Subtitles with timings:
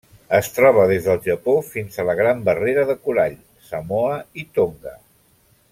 [0.35, 3.37] Es troba des del Japó fins a la Gran Barrera de Corall,
[3.69, 4.97] Samoa i Tonga.